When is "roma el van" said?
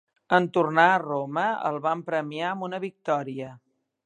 1.03-2.03